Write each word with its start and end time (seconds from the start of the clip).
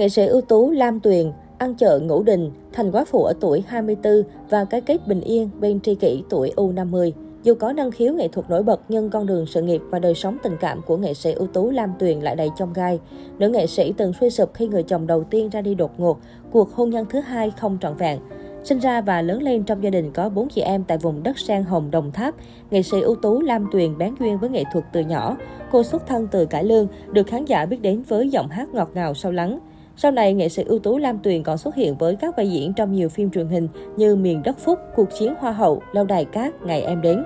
Nghệ 0.00 0.08
sĩ 0.08 0.26
ưu 0.26 0.40
tú 0.40 0.70
Lam 0.70 1.00
Tuyền 1.00 1.32
ăn 1.58 1.74
chợ 1.74 1.98
ngũ 1.98 2.22
đình, 2.22 2.50
thành 2.72 2.92
quá 2.92 3.04
phụ 3.04 3.22
ở 3.22 3.32
tuổi 3.40 3.64
24 3.66 4.22
và 4.50 4.64
cái 4.64 4.80
kết 4.80 5.08
bình 5.08 5.20
yên 5.20 5.50
bên 5.60 5.80
tri 5.80 5.94
kỷ 5.94 6.22
tuổi 6.30 6.52
U50. 6.56 7.12
Dù 7.42 7.54
có 7.54 7.72
năng 7.72 7.90
khiếu 7.90 8.12
nghệ 8.12 8.28
thuật 8.28 8.50
nổi 8.50 8.62
bật 8.62 8.80
nhưng 8.88 9.10
con 9.10 9.26
đường 9.26 9.46
sự 9.46 9.62
nghiệp 9.62 9.82
và 9.90 9.98
đời 9.98 10.14
sống 10.14 10.36
tình 10.42 10.56
cảm 10.60 10.82
của 10.86 10.96
nghệ 10.96 11.14
sĩ 11.14 11.32
ưu 11.32 11.46
tú 11.46 11.70
Lam 11.70 11.92
Tuyền 11.98 12.20
lại 12.20 12.36
đầy 12.36 12.48
chông 12.58 12.72
gai. 12.72 13.00
Nữ 13.38 13.48
nghệ 13.48 13.66
sĩ 13.66 13.92
từng 13.96 14.12
suy 14.20 14.30
sụp 14.30 14.54
khi 14.54 14.68
người 14.68 14.82
chồng 14.82 15.06
đầu 15.06 15.24
tiên 15.24 15.48
ra 15.48 15.62
đi 15.62 15.74
đột 15.74 16.00
ngột, 16.00 16.18
cuộc 16.52 16.74
hôn 16.74 16.90
nhân 16.90 17.06
thứ 17.10 17.20
hai 17.20 17.50
không 17.50 17.78
trọn 17.80 17.96
vẹn. 17.96 18.18
Sinh 18.64 18.78
ra 18.78 19.00
và 19.00 19.22
lớn 19.22 19.42
lên 19.42 19.62
trong 19.62 19.84
gia 19.84 19.90
đình 19.90 20.10
có 20.12 20.28
bốn 20.28 20.48
chị 20.48 20.60
em 20.60 20.84
tại 20.84 20.98
vùng 20.98 21.22
đất 21.22 21.38
sen 21.38 21.62
hồng 21.62 21.90
Đồng 21.90 22.12
Tháp, 22.12 22.34
nghệ 22.70 22.82
sĩ 22.82 23.00
ưu 23.00 23.14
tú 23.14 23.40
Lam 23.40 23.68
Tuyền 23.72 23.98
bén 23.98 24.14
duyên 24.20 24.38
với 24.38 24.50
nghệ 24.50 24.64
thuật 24.72 24.84
từ 24.92 25.00
nhỏ. 25.00 25.36
Cô 25.70 25.82
xuất 25.82 26.06
thân 26.06 26.28
từ 26.30 26.46
Cải 26.46 26.64
Lương, 26.64 26.86
được 27.12 27.26
khán 27.26 27.44
giả 27.44 27.66
biết 27.66 27.82
đến 27.82 28.02
với 28.08 28.28
giọng 28.28 28.48
hát 28.48 28.74
ngọt 28.74 28.90
ngào 28.94 29.14
sâu 29.14 29.32
lắng. 29.32 29.58
Sau 30.02 30.10
này, 30.10 30.34
nghệ 30.34 30.48
sĩ 30.48 30.62
ưu 30.62 30.78
tú 30.78 30.98
Lam 30.98 31.18
Tuyền 31.18 31.42
còn 31.42 31.58
xuất 31.58 31.74
hiện 31.74 31.96
với 31.96 32.16
các 32.16 32.36
vai 32.36 32.50
diễn 32.50 32.72
trong 32.72 32.92
nhiều 32.92 33.08
phim 33.08 33.30
truyền 33.30 33.48
hình 33.48 33.68
như 33.96 34.16
Miền 34.16 34.42
đất 34.42 34.58
Phúc, 34.58 34.78
Cuộc 34.94 35.08
chiến 35.18 35.34
Hoa 35.38 35.52
hậu, 35.52 35.82
Lâu 35.92 36.04
đài 36.04 36.24
cát, 36.24 36.62
Ngày 36.62 36.82
em 36.82 37.02
đến. 37.02 37.24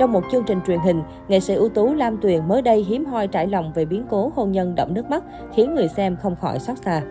Trong 0.00 0.12
một 0.12 0.24
chương 0.32 0.44
trình 0.46 0.58
truyền 0.66 0.78
hình, 0.80 1.02
nghệ 1.28 1.40
sĩ 1.40 1.54
ưu 1.54 1.68
tú 1.68 1.94
Lam 1.94 2.16
Tuyền 2.20 2.48
mới 2.48 2.62
đây 2.62 2.84
hiếm 2.88 3.04
hoi 3.04 3.28
trải 3.28 3.46
lòng 3.46 3.72
về 3.74 3.84
biến 3.84 4.04
cố 4.10 4.32
hôn 4.34 4.52
nhân 4.52 4.74
đậm 4.74 4.94
nước 4.94 5.10
mắt, 5.10 5.24
khiến 5.54 5.74
người 5.74 5.88
xem 5.88 6.16
không 6.22 6.36
khỏi 6.36 6.58
xót 6.58 6.78
xa. 6.84 7.02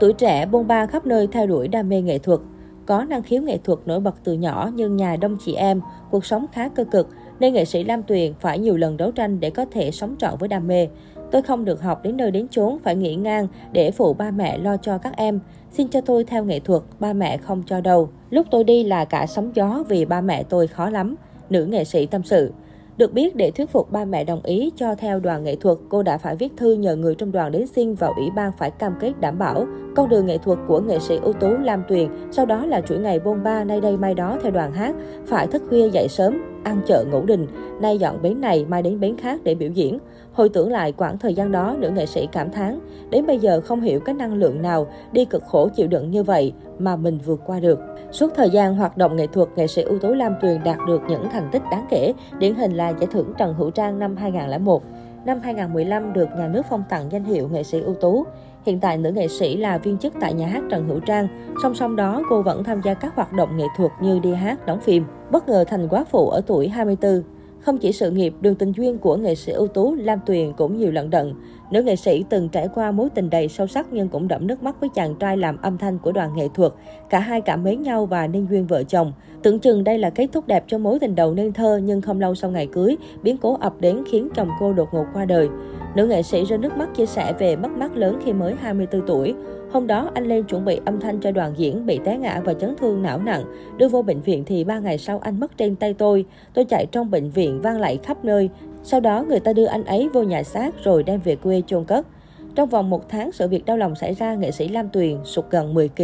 Tuổi 0.00 0.12
trẻ 0.12 0.46
bôn 0.46 0.66
ba 0.66 0.86
khắp 0.86 1.06
nơi 1.06 1.26
theo 1.26 1.46
đuổi 1.46 1.68
đam 1.68 1.88
mê 1.88 2.02
nghệ 2.02 2.18
thuật. 2.18 2.40
Có 2.86 3.04
năng 3.04 3.22
khiếu 3.22 3.42
nghệ 3.42 3.58
thuật 3.58 3.78
nổi 3.86 4.00
bật 4.00 4.14
từ 4.24 4.32
nhỏ 4.32 4.70
nhưng 4.74 4.96
nhà 4.96 5.16
đông 5.16 5.36
chị 5.44 5.54
em, 5.54 5.80
cuộc 6.10 6.24
sống 6.24 6.46
khá 6.52 6.68
cơ 6.68 6.84
cực, 6.84 7.08
nên 7.40 7.54
nghệ 7.54 7.64
sĩ 7.64 7.84
Lam 7.84 8.02
Tuyền 8.02 8.34
phải 8.40 8.58
nhiều 8.58 8.76
lần 8.76 8.96
đấu 8.96 9.10
tranh 9.10 9.40
để 9.40 9.50
có 9.50 9.64
thể 9.70 9.90
sống 9.90 10.14
trọn 10.18 10.34
với 10.38 10.48
đam 10.48 10.66
mê. 10.66 10.88
Tôi 11.32 11.42
không 11.42 11.64
được 11.64 11.82
học 11.82 12.00
đến 12.02 12.16
nơi 12.16 12.30
đến 12.30 12.46
chốn, 12.50 12.78
phải 12.78 12.96
nghỉ 12.96 13.14
ngang 13.14 13.46
để 13.72 13.90
phụ 13.90 14.14
ba 14.14 14.30
mẹ 14.30 14.58
lo 14.58 14.76
cho 14.76 14.98
các 14.98 15.16
em. 15.16 15.40
Xin 15.70 15.88
cho 15.88 16.00
tôi 16.00 16.24
theo 16.24 16.44
nghệ 16.44 16.60
thuật, 16.60 16.82
ba 17.00 17.12
mẹ 17.12 17.36
không 17.36 17.62
cho 17.66 17.80
đâu. 17.80 18.08
Lúc 18.30 18.46
tôi 18.50 18.64
đi 18.64 18.84
là 18.84 19.04
cả 19.04 19.26
sóng 19.26 19.50
gió 19.54 19.84
vì 19.88 20.04
ba 20.04 20.20
mẹ 20.20 20.42
tôi 20.42 20.66
khó 20.66 20.90
lắm. 20.90 21.14
Nữ 21.50 21.64
nghệ 21.64 21.84
sĩ 21.84 22.06
tâm 22.06 22.22
sự. 22.22 22.52
Được 22.96 23.12
biết, 23.12 23.36
để 23.36 23.50
thuyết 23.50 23.70
phục 23.70 23.92
ba 23.92 24.04
mẹ 24.04 24.24
đồng 24.24 24.40
ý 24.42 24.70
cho 24.76 24.94
theo 24.94 25.20
đoàn 25.20 25.44
nghệ 25.44 25.56
thuật, 25.56 25.78
cô 25.88 26.02
đã 26.02 26.18
phải 26.18 26.36
viết 26.36 26.52
thư 26.56 26.72
nhờ 26.72 26.96
người 26.96 27.14
trong 27.14 27.32
đoàn 27.32 27.52
đến 27.52 27.66
xin 27.66 27.94
vào 27.94 28.12
ủy 28.16 28.30
ban 28.36 28.52
phải 28.58 28.70
cam 28.70 28.94
kết 29.00 29.12
đảm 29.20 29.38
bảo 29.38 29.66
con 29.96 30.08
đường 30.08 30.26
nghệ 30.26 30.38
thuật 30.38 30.58
của 30.66 30.80
nghệ 30.80 30.98
sĩ 30.98 31.18
ưu 31.22 31.32
tú 31.32 31.48
Lam 31.48 31.82
Tuyền, 31.88 32.08
sau 32.30 32.46
đó 32.46 32.66
là 32.66 32.80
chuỗi 32.80 32.98
ngày 32.98 33.20
bôn 33.20 33.42
ba 33.42 33.64
nay 33.64 33.80
đây 33.80 33.96
mai 33.96 34.14
đó 34.14 34.38
theo 34.42 34.50
đoàn 34.50 34.72
hát, 34.72 34.94
phải 35.26 35.46
thức 35.46 35.62
khuya 35.68 35.88
dậy 35.90 36.08
sớm, 36.08 36.51
ăn 36.64 36.80
chợ 36.86 37.04
ngũ 37.10 37.22
đình, 37.26 37.46
nay 37.80 37.98
dọn 37.98 38.22
bến 38.22 38.40
này 38.40 38.64
mai 38.68 38.82
đến 38.82 39.00
bến 39.00 39.16
khác 39.16 39.40
để 39.44 39.54
biểu 39.54 39.70
diễn. 39.70 39.98
Hồi 40.32 40.48
tưởng 40.48 40.70
lại 40.70 40.92
quãng 40.92 41.18
thời 41.18 41.34
gian 41.34 41.52
đó, 41.52 41.76
nữ 41.78 41.90
nghệ 41.90 42.06
sĩ 42.06 42.28
cảm 42.32 42.50
thán, 42.50 42.78
đến 43.10 43.26
bây 43.26 43.38
giờ 43.38 43.60
không 43.60 43.80
hiểu 43.80 44.00
cái 44.00 44.14
năng 44.14 44.34
lượng 44.34 44.62
nào 44.62 44.86
đi 45.12 45.24
cực 45.24 45.44
khổ 45.44 45.68
chịu 45.68 45.88
đựng 45.88 46.10
như 46.10 46.22
vậy 46.22 46.52
mà 46.78 46.96
mình 46.96 47.18
vượt 47.24 47.40
qua 47.46 47.60
được. 47.60 47.78
Suốt 48.10 48.34
thời 48.34 48.50
gian 48.50 48.74
hoạt 48.74 48.96
động 48.96 49.16
nghệ 49.16 49.26
thuật, 49.26 49.48
nghệ 49.56 49.66
sĩ 49.66 49.82
ưu 49.82 49.98
tú 49.98 50.14
Lam 50.14 50.34
Tuyền 50.40 50.64
đạt 50.64 50.76
được 50.86 51.02
những 51.08 51.28
thành 51.32 51.48
tích 51.52 51.62
đáng 51.70 51.86
kể, 51.90 52.12
điển 52.38 52.54
hình 52.54 52.72
là 52.72 52.88
giải 52.88 53.06
thưởng 53.12 53.32
Trần 53.38 53.54
Hữu 53.54 53.70
Trang 53.70 53.98
năm 53.98 54.16
2001. 54.16 54.82
Năm 55.24 55.40
2015 55.42 56.12
được 56.12 56.28
nhà 56.38 56.48
nước 56.48 56.62
phong 56.70 56.82
tặng 56.88 57.04
danh 57.10 57.24
hiệu 57.24 57.48
nghệ 57.48 57.62
sĩ 57.62 57.80
ưu 57.80 57.94
tú. 57.94 58.24
Hiện 58.66 58.80
tại, 58.80 58.98
nữ 58.98 59.10
nghệ 59.10 59.28
sĩ 59.28 59.56
là 59.56 59.78
viên 59.78 59.98
chức 59.98 60.12
tại 60.20 60.34
nhà 60.34 60.46
hát 60.46 60.62
Trần 60.70 60.88
Hữu 60.88 61.00
Trang. 61.00 61.28
Song 61.62 61.74
song 61.74 61.96
đó, 61.96 62.22
cô 62.28 62.42
vẫn 62.42 62.64
tham 62.64 62.80
gia 62.84 62.94
các 62.94 63.16
hoạt 63.16 63.32
động 63.32 63.56
nghệ 63.56 63.64
thuật 63.76 63.90
như 64.02 64.18
đi 64.18 64.34
hát, 64.34 64.66
đóng 64.66 64.80
phim. 64.80 65.04
Bất 65.30 65.48
ngờ 65.48 65.64
thành 65.68 65.88
quá 65.88 66.04
phụ 66.10 66.30
ở 66.30 66.40
tuổi 66.46 66.68
24. 66.68 67.22
Không 67.60 67.78
chỉ 67.78 67.92
sự 67.92 68.10
nghiệp, 68.10 68.34
đường 68.40 68.54
tình 68.54 68.72
duyên 68.76 68.98
của 68.98 69.16
nghệ 69.16 69.34
sĩ 69.34 69.52
ưu 69.52 69.66
tú 69.66 69.94
Lam 69.94 70.18
Tuyền 70.26 70.52
cũng 70.52 70.76
nhiều 70.76 70.92
lận 70.92 71.10
đận. 71.10 71.34
Nữ 71.72 71.82
nghệ 71.82 71.96
sĩ 71.96 72.24
từng 72.28 72.48
trải 72.48 72.68
qua 72.74 72.90
mối 72.90 73.08
tình 73.10 73.30
đầy 73.30 73.48
sâu 73.48 73.66
sắc 73.66 73.86
nhưng 73.90 74.08
cũng 74.08 74.28
đẫm 74.28 74.46
nước 74.46 74.62
mắt 74.62 74.80
với 74.80 74.90
chàng 74.94 75.14
trai 75.14 75.36
làm 75.36 75.56
âm 75.62 75.78
thanh 75.78 75.98
của 75.98 76.12
đoàn 76.12 76.30
nghệ 76.36 76.48
thuật. 76.54 76.72
Cả 77.10 77.20
hai 77.20 77.40
cảm 77.40 77.64
mến 77.64 77.82
nhau 77.82 78.06
và 78.06 78.26
nên 78.26 78.46
duyên 78.50 78.66
vợ 78.66 78.82
chồng. 78.82 79.12
Tưởng 79.42 79.58
chừng 79.58 79.84
đây 79.84 79.98
là 79.98 80.10
kết 80.10 80.26
thúc 80.32 80.46
đẹp 80.46 80.64
cho 80.66 80.78
mối 80.78 80.98
tình 80.98 81.14
đầu 81.14 81.34
nên 81.34 81.52
thơ 81.52 81.80
nhưng 81.84 82.00
không 82.00 82.20
lâu 82.20 82.34
sau 82.34 82.50
ngày 82.50 82.66
cưới, 82.66 82.96
biến 83.22 83.36
cố 83.36 83.56
ập 83.60 83.80
đến 83.80 84.04
khiến 84.10 84.28
chồng 84.34 84.48
cô 84.60 84.72
đột 84.72 84.88
ngột 84.92 85.04
qua 85.12 85.24
đời. 85.24 85.48
Nữ 85.94 86.06
nghệ 86.06 86.22
sĩ 86.22 86.44
rơi 86.44 86.58
nước 86.58 86.76
mắt 86.76 86.88
chia 86.94 87.06
sẻ 87.06 87.32
về 87.38 87.56
mất 87.56 87.70
mát 87.70 87.96
lớn 87.96 88.18
khi 88.24 88.32
mới 88.32 88.54
24 88.60 89.06
tuổi. 89.06 89.34
Hôm 89.72 89.86
đó, 89.86 90.10
anh 90.14 90.26
lên 90.26 90.44
chuẩn 90.44 90.64
bị 90.64 90.80
âm 90.84 91.00
thanh 91.00 91.20
cho 91.20 91.30
đoàn 91.30 91.52
diễn 91.56 91.86
bị 91.86 92.00
té 92.04 92.18
ngã 92.18 92.40
và 92.44 92.54
chấn 92.54 92.74
thương 92.76 93.02
não 93.02 93.18
nặng. 93.18 93.44
Đưa 93.76 93.88
vô 93.88 94.02
bệnh 94.02 94.20
viện 94.20 94.44
thì 94.46 94.64
ba 94.64 94.78
ngày 94.78 94.98
sau 94.98 95.18
anh 95.18 95.40
mất 95.40 95.56
trên 95.56 95.76
tay 95.76 95.94
tôi. 95.94 96.24
Tôi 96.54 96.64
chạy 96.64 96.86
trong 96.86 97.10
bệnh 97.10 97.30
viện 97.30 97.60
vang 97.62 97.80
lại 97.80 97.98
khắp 98.02 98.24
nơi. 98.24 98.50
Sau 98.82 99.00
đó, 99.00 99.24
người 99.28 99.40
ta 99.40 99.52
đưa 99.52 99.66
anh 99.66 99.84
ấy 99.84 100.08
vô 100.08 100.22
nhà 100.22 100.42
xác 100.42 100.84
rồi 100.84 101.02
đem 101.02 101.20
về 101.20 101.36
quê 101.36 101.62
chôn 101.66 101.84
cất. 101.84 102.06
Trong 102.54 102.68
vòng 102.68 102.90
một 102.90 103.08
tháng, 103.08 103.32
sự 103.32 103.48
việc 103.48 103.64
đau 103.66 103.76
lòng 103.76 103.94
xảy 103.94 104.14
ra, 104.14 104.34
nghệ 104.34 104.50
sĩ 104.50 104.68
Lam 104.68 104.88
Tuyền 104.88 105.18
sụt 105.24 105.44
gần 105.50 105.74
10 105.74 105.88
kg. 105.88 106.02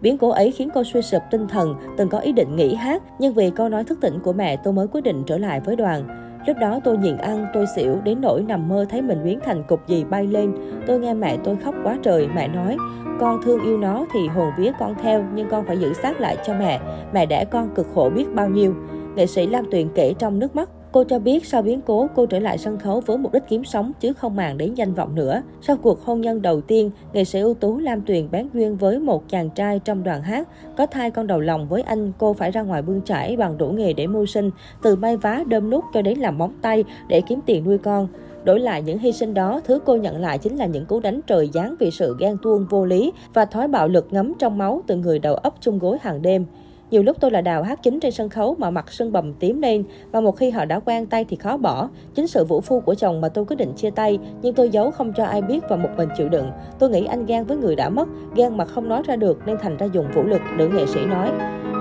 Biến 0.00 0.18
cố 0.18 0.30
ấy 0.30 0.52
khiến 0.52 0.68
cô 0.74 0.84
suy 0.84 1.02
sụp 1.02 1.22
tinh 1.30 1.48
thần, 1.48 1.74
từng 1.96 2.08
có 2.08 2.18
ý 2.18 2.32
định 2.32 2.56
nghỉ 2.56 2.74
hát, 2.74 3.02
nhưng 3.18 3.34
vì 3.34 3.50
câu 3.50 3.68
nói 3.68 3.84
thức 3.84 3.98
tỉnh 4.00 4.18
của 4.20 4.32
mẹ 4.32 4.56
tôi 4.56 4.72
mới 4.72 4.86
quyết 4.86 5.00
định 5.00 5.22
trở 5.26 5.38
lại 5.38 5.60
với 5.60 5.76
đoàn. 5.76 6.22
Lúc 6.46 6.56
đó 6.60 6.80
tôi 6.84 6.98
nhịn 6.98 7.16
ăn, 7.16 7.46
tôi 7.54 7.66
xỉu, 7.76 7.96
đến 8.04 8.20
nỗi 8.20 8.42
nằm 8.42 8.68
mơ 8.68 8.86
thấy 8.88 9.02
mình 9.02 9.18
biến 9.24 9.38
thành 9.44 9.62
cục 9.68 9.88
gì 9.88 10.04
bay 10.04 10.26
lên. 10.26 10.54
Tôi 10.86 11.00
nghe 11.00 11.14
mẹ 11.14 11.36
tôi 11.44 11.56
khóc 11.56 11.74
quá 11.84 11.98
trời, 12.02 12.28
mẹ 12.34 12.48
nói, 12.48 12.76
con 13.20 13.40
thương 13.44 13.64
yêu 13.64 13.78
nó 13.78 14.06
thì 14.12 14.28
hồn 14.28 14.48
vía 14.58 14.72
con 14.78 14.94
theo, 15.02 15.24
nhưng 15.34 15.48
con 15.48 15.66
phải 15.66 15.78
giữ 15.78 15.92
xác 15.92 16.20
lại 16.20 16.36
cho 16.46 16.54
mẹ. 16.54 16.80
Mẹ 17.12 17.26
đẻ 17.26 17.44
con 17.44 17.74
cực 17.74 17.86
khổ 17.94 18.10
biết 18.14 18.34
bao 18.34 18.48
nhiêu. 18.48 18.74
Nghệ 19.14 19.26
sĩ 19.26 19.46
Lam 19.46 19.70
Tuyền 19.70 19.88
kể 19.94 20.14
trong 20.18 20.38
nước 20.38 20.56
mắt, 20.56 20.68
Cô 20.92 21.04
cho 21.04 21.18
biết 21.18 21.46
sau 21.46 21.62
biến 21.62 21.80
cố, 21.80 22.08
cô 22.14 22.26
trở 22.26 22.38
lại 22.38 22.58
sân 22.58 22.78
khấu 22.78 23.00
với 23.00 23.18
mục 23.18 23.32
đích 23.32 23.42
kiếm 23.48 23.64
sống 23.64 23.92
chứ 24.00 24.12
không 24.12 24.36
màng 24.36 24.58
đến 24.58 24.74
danh 24.74 24.94
vọng 24.94 25.14
nữa. 25.14 25.42
Sau 25.60 25.76
cuộc 25.76 26.04
hôn 26.04 26.20
nhân 26.20 26.42
đầu 26.42 26.60
tiên, 26.60 26.90
nghệ 27.12 27.24
sĩ 27.24 27.40
ưu 27.40 27.54
tú 27.54 27.78
Lam 27.78 28.00
Tuyền 28.00 28.30
bán 28.30 28.48
duyên 28.54 28.76
với 28.76 28.98
một 28.98 29.28
chàng 29.28 29.50
trai 29.50 29.78
trong 29.78 30.04
đoàn 30.04 30.22
hát. 30.22 30.48
Có 30.76 30.86
thai 30.86 31.10
con 31.10 31.26
đầu 31.26 31.40
lòng 31.40 31.68
với 31.68 31.82
anh, 31.82 32.12
cô 32.18 32.32
phải 32.32 32.50
ra 32.50 32.62
ngoài 32.62 32.82
bươn 32.82 33.00
trải 33.00 33.36
bằng 33.36 33.58
đủ 33.58 33.68
nghề 33.68 33.92
để 33.92 34.06
mưu 34.06 34.26
sinh, 34.26 34.50
từ 34.82 34.96
may 34.96 35.16
vá 35.16 35.44
đơm 35.46 35.70
nút 35.70 35.84
cho 35.94 36.02
đến 36.02 36.18
làm 36.18 36.38
móng 36.38 36.54
tay 36.62 36.84
để 37.08 37.20
kiếm 37.20 37.40
tiền 37.46 37.64
nuôi 37.64 37.78
con. 37.78 38.08
Đổi 38.44 38.60
lại 38.60 38.82
những 38.82 38.98
hy 38.98 39.12
sinh 39.12 39.34
đó, 39.34 39.60
thứ 39.64 39.78
cô 39.84 39.96
nhận 39.96 40.20
lại 40.20 40.38
chính 40.38 40.56
là 40.56 40.66
những 40.66 40.86
cú 40.86 41.00
đánh 41.00 41.20
trời 41.26 41.50
giáng 41.54 41.74
vì 41.78 41.90
sự 41.90 42.16
ghen 42.18 42.36
tuông 42.42 42.66
vô 42.70 42.84
lý 42.84 43.12
và 43.34 43.44
thói 43.44 43.68
bạo 43.68 43.88
lực 43.88 44.06
ngấm 44.10 44.32
trong 44.38 44.58
máu 44.58 44.82
từ 44.86 44.96
người 44.96 45.18
đầu 45.18 45.34
ấp 45.34 45.54
chung 45.60 45.78
gối 45.78 45.98
hàng 46.00 46.22
đêm. 46.22 46.46
Nhiều 46.92 47.02
lúc 47.02 47.16
tôi 47.20 47.30
là 47.30 47.40
đào 47.40 47.62
hát 47.62 47.82
chính 47.82 48.00
trên 48.00 48.12
sân 48.12 48.28
khấu 48.28 48.56
mà 48.58 48.70
mặt 48.70 48.92
sưng 48.92 49.12
bầm 49.12 49.32
tím 49.32 49.62
lên 49.62 49.84
và 50.10 50.20
một 50.20 50.36
khi 50.36 50.50
họ 50.50 50.64
đã 50.64 50.80
quen 50.80 51.06
tay 51.06 51.24
thì 51.28 51.36
khó 51.36 51.56
bỏ. 51.56 51.88
Chính 52.14 52.26
sự 52.26 52.44
vũ 52.44 52.60
phu 52.60 52.80
của 52.80 52.94
chồng 52.94 53.20
mà 53.20 53.28
tôi 53.28 53.44
quyết 53.44 53.56
định 53.56 53.72
chia 53.76 53.90
tay, 53.90 54.18
nhưng 54.42 54.54
tôi 54.54 54.70
giấu 54.70 54.90
không 54.90 55.12
cho 55.12 55.24
ai 55.24 55.42
biết 55.42 55.60
và 55.68 55.76
một 55.76 55.88
mình 55.96 56.08
chịu 56.16 56.28
đựng. 56.28 56.50
Tôi 56.78 56.90
nghĩ 56.90 57.04
anh 57.04 57.26
ghen 57.26 57.44
với 57.44 57.56
người 57.56 57.76
đã 57.76 57.88
mất, 57.88 58.08
ghen 58.36 58.56
mà 58.56 58.64
không 58.64 58.88
nói 58.88 59.02
ra 59.06 59.16
được 59.16 59.38
nên 59.46 59.56
thành 59.62 59.76
ra 59.76 59.86
dùng 59.92 60.06
vũ 60.14 60.22
lực, 60.22 60.40
nữ 60.56 60.68
nghệ 60.68 60.86
sĩ 60.86 61.00
nói. 61.04 61.30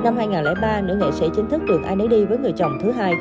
Năm 0.03 0.17
2003, 0.17 0.81
nữ 0.81 0.95
nghệ 0.95 1.11
sĩ 1.19 1.25
chính 1.35 1.49
thức 1.49 1.61
được 1.67 1.81
ai 1.85 1.95
nấy 1.95 2.07
đi 2.07 2.25
với 2.25 2.37
người 2.37 2.53
chồng 2.57 2.71
thứ 2.83 2.91
hai. 2.91 3.13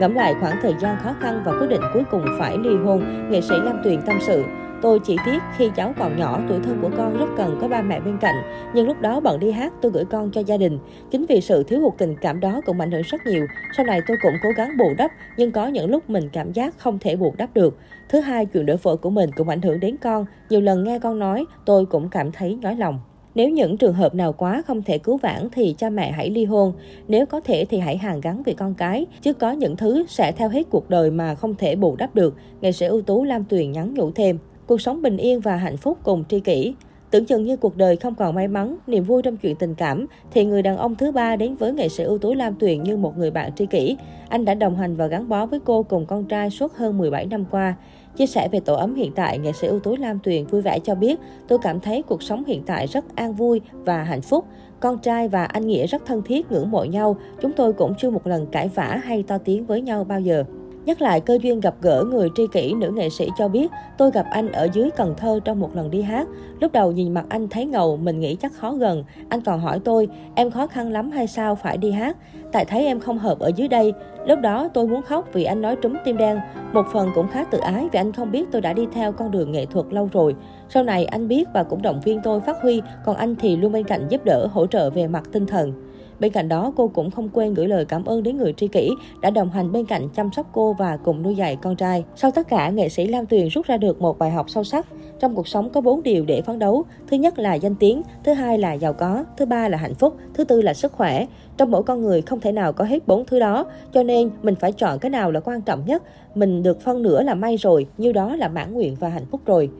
Ngẫm 0.00 0.14
lại 0.14 0.34
khoảng 0.40 0.56
thời 0.62 0.74
gian 0.80 0.96
khó 1.02 1.14
khăn 1.20 1.42
và 1.46 1.52
quyết 1.60 1.68
định 1.68 1.82
cuối 1.94 2.02
cùng 2.10 2.24
phải 2.38 2.58
ly 2.58 2.76
hôn, 2.84 3.30
nghệ 3.30 3.40
sĩ 3.40 3.54
Lam 3.64 3.80
Tuyền 3.84 4.00
tâm 4.06 4.18
sự. 4.26 4.42
Tôi 4.82 4.98
chỉ 4.98 5.16
tiếc 5.26 5.38
khi 5.56 5.70
cháu 5.76 5.94
còn 5.98 6.16
nhỏ, 6.16 6.40
tuổi 6.48 6.58
thơ 6.64 6.72
của 6.82 6.90
con 6.96 7.18
rất 7.18 7.26
cần 7.36 7.58
có 7.60 7.68
ba 7.68 7.82
mẹ 7.82 8.00
bên 8.00 8.18
cạnh. 8.20 8.34
Nhưng 8.74 8.86
lúc 8.86 9.00
đó 9.00 9.20
bận 9.20 9.40
đi 9.40 9.50
hát, 9.50 9.72
tôi 9.80 9.92
gửi 9.92 10.04
con 10.04 10.30
cho 10.30 10.40
gia 10.40 10.56
đình. 10.56 10.78
Chính 11.10 11.26
vì 11.28 11.40
sự 11.40 11.62
thiếu 11.62 11.80
hụt 11.80 11.92
tình 11.98 12.16
cảm 12.20 12.40
đó 12.40 12.60
cũng 12.66 12.80
ảnh 12.80 12.90
hưởng 12.90 13.02
rất 13.02 13.26
nhiều. 13.26 13.46
Sau 13.76 13.86
này 13.86 14.00
tôi 14.06 14.16
cũng 14.22 14.32
cố 14.42 14.48
gắng 14.56 14.76
bù 14.78 14.94
đắp, 14.98 15.10
nhưng 15.36 15.52
có 15.52 15.66
những 15.66 15.90
lúc 15.90 16.10
mình 16.10 16.28
cảm 16.32 16.52
giác 16.52 16.78
không 16.78 16.98
thể 16.98 17.16
bù 17.16 17.34
đắp 17.38 17.54
được. 17.54 17.78
Thứ 18.08 18.20
hai, 18.20 18.46
chuyện 18.46 18.66
đổi 18.66 18.76
vợ 18.76 18.96
của 18.96 19.10
mình 19.10 19.30
cũng 19.36 19.48
ảnh 19.48 19.62
hưởng 19.62 19.80
đến 19.80 19.96
con. 19.96 20.26
Nhiều 20.50 20.60
lần 20.60 20.84
nghe 20.84 20.98
con 20.98 21.18
nói, 21.18 21.44
tôi 21.64 21.86
cũng 21.86 22.08
cảm 22.08 22.32
thấy 22.32 22.58
nhói 22.62 22.76
lòng. 22.76 23.00
Nếu 23.34 23.48
những 23.48 23.76
trường 23.76 23.94
hợp 23.94 24.14
nào 24.14 24.32
quá 24.32 24.62
không 24.66 24.82
thể 24.82 24.98
cứu 24.98 25.16
vãn 25.16 25.48
thì 25.52 25.74
cha 25.78 25.90
mẹ 25.90 26.12
hãy 26.12 26.30
ly 26.30 26.44
hôn. 26.44 26.72
Nếu 27.08 27.26
có 27.26 27.40
thể 27.40 27.64
thì 27.64 27.78
hãy 27.78 27.96
hàn 27.96 28.20
gắn 28.20 28.42
vì 28.42 28.54
con 28.54 28.74
cái, 28.74 29.06
chứ 29.22 29.32
có 29.32 29.52
những 29.52 29.76
thứ 29.76 30.04
sẽ 30.08 30.32
theo 30.32 30.48
hết 30.48 30.62
cuộc 30.70 30.90
đời 30.90 31.10
mà 31.10 31.34
không 31.34 31.54
thể 31.54 31.76
bù 31.76 31.96
đắp 31.96 32.14
được. 32.14 32.34
Nghệ 32.60 32.72
sĩ 32.72 32.86
ưu 32.86 33.02
tú 33.02 33.24
Lam 33.24 33.44
Tuyền 33.44 33.72
nhắn 33.72 33.94
nhủ 33.94 34.10
thêm 34.10 34.38
cuộc 34.72 34.80
sống 34.80 35.02
bình 35.02 35.16
yên 35.16 35.40
và 35.40 35.56
hạnh 35.56 35.76
phúc 35.76 35.98
cùng 36.02 36.24
tri 36.28 36.40
kỷ. 36.40 36.74
Tưởng 37.10 37.24
chừng 37.24 37.44
như 37.44 37.56
cuộc 37.56 37.76
đời 37.76 37.96
không 37.96 38.14
còn 38.14 38.34
may 38.34 38.48
mắn, 38.48 38.76
niềm 38.86 39.04
vui 39.04 39.22
trong 39.22 39.36
chuyện 39.36 39.56
tình 39.56 39.74
cảm, 39.74 40.06
thì 40.30 40.44
người 40.44 40.62
đàn 40.62 40.76
ông 40.76 40.94
thứ 40.94 41.12
ba 41.12 41.36
đến 41.36 41.54
với 41.54 41.72
nghệ 41.72 41.88
sĩ 41.88 42.04
ưu 42.04 42.18
tú 42.18 42.34
Lam 42.34 42.54
Tuyền 42.54 42.82
như 42.82 42.96
một 42.96 43.18
người 43.18 43.30
bạn 43.30 43.50
tri 43.56 43.66
kỷ. 43.66 43.96
Anh 44.28 44.44
đã 44.44 44.54
đồng 44.54 44.76
hành 44.76 44.96
và 44.96 45.06
gắn 45.06 45.28
bó 45.28 45.46
với 45.46 45.60
cô 45.64 45.82
cùng 45.82 46.06
con 46.06 46.24
trai 46.24 46.50
suốt 46.50 46.76
hơn 46.76 46.98
17 46.98 47.26
năm 47.26 47.44
qua. 47.50 47.74
Chia 48.16 48.26
sẻ 48.26 48.48
về 48.52 48.60
tổ 48.60 48.74
ấm 48.74 48.94
hiện 48.94 49.12
tại, 49.14 49.38
nghệ 49.38 49.52
sĩ 49.52 49.66
ưu 49.66 49.80
tú 49.80 49.96
Lam 49.96 50.18
Tuyền 50.18 50.46
vui 50.46 50.62
vẻ 50.62 50.78
cho 50.78 50.94
biết, 50.94 51.20
tôi 51.48 51.58
cảm 51.62 51.80
thấy 51.80 52.02
cuộc 52.02 52.22
sống 52.22 52.44
hiện 52.44 52.62
tại 52.66 52.86
rất 52.86 53.16
an 53.16 53.34
vui 53.34 53.60
và 53.72 54.02
hạnh 54.02 54.22
phúc. 54.22 54.44
Con 54.80 54.98
trai 54.98 55.28
và 55.28 55.44
anh 55.44 55.66
Nghĩa 55.66 55.86
rất 55.86 56.06
thân 56.06 56.22
thiết, 56.22 56.52
ngưỡng 56.52 56.70
mộ 56.70 56.84
nhau. 56.84 57.16
Chúng 57.42 57.52
tôi 57.52 57.72
cũng 57.72 57.94
chưa 57.98 58.10
một 58.10 58.26
lần 58.26 58.46
cãi 58.46 58.68
vã 58.74 59.00
hay 59.04 59.22
to 59.22 59.38
tiếng 59.38 59.66
với 59.66 59.80
nhau 59.80 60.04
bao 60.04 60.20
giờ. 60.20 60.44
Nhắc 60.86 61.02
lại 61.02 61.20
cơ 61.20 61.38
duyên 61.42 61.60
gặp 61.60 61.74
gỡ 61.80 62.04
người 62.04 62.28
tri 62.34 62.46
kỷ 62.46 62.74
nữ 62.74 62.90
nghệ 62.90 63.08
sĩ 63.10 63.28
cho 63.38 63.48
biết, 63.48 63.70
tôi 63.98 64.10
gặp 64.10 64.26
anh 64.30 64.52
ở 64.52 64.68
dưới 64.72 64.90
Cần 64.90 65.14
Thơ 65.16 65.40
trong 65.44 65.60
một 65.60 65.76
lần 65.76 65.90
đi 65.90 66.02
hát. 66.02 66.28
Lúc 66.60 66.72
đầu 66.72 66.92
nhìn 66.92 67.14
mặt 67.14 67.24
anh 67.28 67.48
thấy 67.48 67.66
ngầu, 67.66 67.96
mình 67.96 68.20
nghĩ 68.20 68.34
chắc 68.34 68.52
khó 68.52 68.72
gần. 68.72 69.04
Anh 69.28 69.40
còn 69.40 69.60
hỏi 69.60 69.80
tôi, 69.84 70.08
em 70.34 70.50
khó 70.50 70.66
khăn 70.66 70.92
lắm 70.92 71.10
hay 71.10 71.26
sao 71.26 71.54
phải 71.54 71.76
đi 71.76 71.90
hát? 71.90 72.16
Tại 72.52 72.64
thấy 72.64 72.86
em 72.86 73.00
không 73.00 73.18
hợp 73.18 73.38
ở 73.38 73.50
dưới 73.56 73.68
đây. 73.68 73.92
Lúc 74.26 74.40
đó 74.40 74.68
tôi 74.74 74.88
muốn 74.88 75.02
khóc 75.02 75.28
vì 75.32 75.44
anh 75.44 75.62
nói 75.62 75.76
trúng 75.76 75.96
tim 76.04 76.16
đen. 76.16 76.40
Một 76.72 76.86
phần 76.92 77.10
cũng 77.14 77.28
khá 77.28 77.44
tự 77.44 77.58
ái 77.58 77.88
vì 77.92 77.98
anh 77.98 78.12
không 78.12 78.30
biết 78.30 78.48
tôi 78.52 78.60
đã 78.60 78.72
đi 78.72 78.86
theo 78.92 79.12
con 79.12 79.30
đường 79.30 79.52
nghệ 79.52 79.66
thuật 79.66 79.86
lâu 79.90 80.08
rồi. 80.12 80.34
Sau 80.68 80.82
này 80.82 81.04
anh 81.04 81.28
biết 81.28 81.48
và 81.54 81.62
cũng 81.62 81.82
động 81.82 82.00
viên 82.04 82.20
tôi 82.22 82.40
phát 82.40 82.56
huy, 82.62 82.82
còn 83.04 83.16
anh 83.16 83.36
thì 83.36 83.56
luôn 83.56 83.72
bên 83.72 83.84
cạnh 83.84 84.06
giúp 84.08 84.24
đỡ, 84.24 84.48
hỗ 84.52 84.66
trợ 84.66 84.90
về 84.90 85.06
mặt 85.06 85.22
tinh 85.32 85.46
thần. 85.46 85.72
Bên 86.22 86.32
cạnh 86.32 86.48
đó, 86.48 86.72
cô 86.76 86.88
cũng 86.88 87.10
không 87.10 87.28
quên 87.32 87.54
gửi 87.54 87.68
lời 87.68 87.84
cảm 87.84 88.04
ơn 88.04 88.22
đến 88.22 88.36
người 88.36 88.52
tri 88.52 88.68
kỷ 88.68 88.90
đã 89.20 89.30
đồng 89.30 89.50
hành 89.50 89.72
bên 89.72 89.86
cạnh 89.86 90.08
chăm 90.14 90.32
sóc 90.32 90.46
cô 90.52 90.72
và 90.72 90.96
cùng 90.96 91.22
nuôi 91.22 91.34
dạy 91.34 91.56
con 91.62 91.76
trai. 91.76 92.04
Sau 92.16 92.30
tất 92.30 92.48
cả, 92.48 92.70
nghệ 92.70 92.88
sĩ 92.88 93.06
Lam 93.06 93.26
Tuyền 93.26 93.48
rút 93.48 93.66
ra 93.66 93.76
được 93.76 94.00
một 94.00 94.18
bài 94.18 94.30
học 94.30 94.50
sâu 94.50 94.64
sắc. 94.64 94.86
Trong 95.20 95.34
cuộc 95.34 95.48
sống 95.48 95.70
có 95.70 95.80
bốn 95.80 96.02
điều 96.02 96.24
để 96.24 96.42
phấn 96.42 96.58
đấu. 96.58 96.84
Thứ 97.06 97.16
nhất 97.16 97.38
là 97.38 97.54
danh 97.54 97.74
tiếng, 97.74 98.02
thứ 98.24 98.32
hai 98.32 98.58
là 98.58 98.72
giàu 98.72 98.92
có, 98.92 99.24
thứ 99.36 99.46
ba 99.46 99.68
là 99.68 99.78
hạnh 99.78 99.94
phúc, 99.94 100.16
thứ 100.34 100.44
tư 100.44 100.62
là 100.62 100.74
sức 100.74 100.92
khỏe. 100.92 101.26
Trong 101.56 101.70
mỗi 101.70 101.82
con 101.82 102.00
người 102.00 102.22
không 102.22 102.40
thể 102.40 102.52
nào 102.52 102.72
có 102.72 102.84
hết 102.84 103.08
bốn 103.08 103.24
thứ 103.24 103.38
đó, 103.38 103.66
cho 103.92 104.02
nên 104.02 104.30
mình 104.42 104.54
phải 104.54 104.72
chọn 104.72 104.98
cái 104.98 105.10
nào 105.10 105.30
là 105.30 105.40
quan 105.40 105.60
trọng 105.60 105.84
nhất. 105.86 106.02
Mình 106.34 106.62
được 106.62 106.80
phân 106.80 107.02
nửa 107.02 107.22
là 107.22 107.34
may 107.34 107.56
rồi, 107.56 107.86
như 107.98 108.12
đó 108.12 108.36
là 108.36 108.48
mãn 108.48 108.74
nguyện 108.74 108.96
và 109.00 109.08
hạnh 109.08 109.26
phúc 109.30 109.40
rồi. 109.46 109.70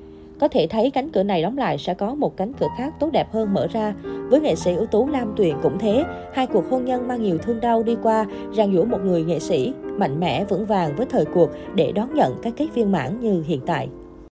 Có 0.43 0.49
thể 0.49 0.67
thấy 0.67 0.91
cánh 0.91 1.11
cửa 1.11 1.23
này 1.23 1.43
đóng 1.43 1.59
lại 1.59 1.79
sẽ 1.79 1.95
có 1.95 2.15
một 2.15 2.37
cánh 2.37 2.53
cửa 2.61 2.67
khác 2.79 2.95
tốt 3.01 3.11
đẹp 3.13 3.33
hơn 3.33 3.55
mở 3.55 3.67
ra. 3.73 3.95
Với 4.29 4.41
nghệ 4.41 4.55
sĩ 4.55 4.75
ưu 4.75 4.87
tú 4.87 5.09
Lam 5.09 5.35
Tuyền 5.37 5.57
cũng 5.63 5.79
thế, 5.79 6.05
hai 6.33 6.47
cuộc 6.47 6.71
hôn 6.71 6.85
nhân 6.85 7.09
mang 7.09 7.23
nhiều 7.23 7.39
thương 7.39 7.61
đau 7.61 7.83
đi 7.83 7.97
qua, 8.03 8.27
ràng 8.53 8.75
giũa 8.75 8.85
một 8.85 8.99
người 9.05 9.25
nghệ 9.25 9.39
sĩ 9.39 9.73
mạnh 9.97 10.21
mẽ 10.21 10.45
vững 10.45 10.67
vàng 10.67 10.97
với 10.97 11.07
thời 11.07 11.25
cuộc 11.25 11.51
để 11.75 11.93
đón 11.93 12.15
nhận 12.15 12.35
các 12.43 12.53
kết 12.57 12.67
viên 12.75 12.93
mãn 12.93 13.21
như 13.21 13.43
hiện 13.47 13.61
tại. 13.67 13.89